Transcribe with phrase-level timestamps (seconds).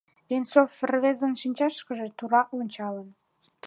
[0.29, 3.09] —Венцов рвезын шинчашкыже тура ончалын.